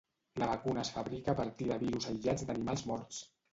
La 0.33 0.45
vacuna 0.51 0.81
es 0.85 0.91
fabrica 0.95 1.35
a 1.35 1.39
partir 1.43 1.69
de 1.73 1.79
virus 1.85 2.11
aïllats 2.15 2.51
d'animals 2.51 2.87
morts. 2.93 3.25